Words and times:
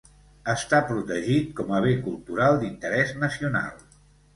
Està 0.53 0.79
protegit 0.93 1.53
com 1.61 1.71
a 1.81 1.85
bé 1.85 1.95
cultural 2.09 2.61
d'interès 2.67 3.17
nacional. 3.23 3.83